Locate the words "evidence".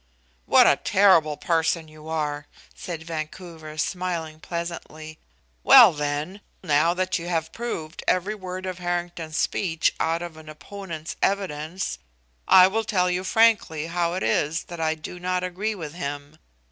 11.21-11.99